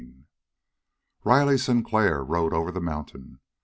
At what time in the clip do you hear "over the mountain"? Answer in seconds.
2.55-3.39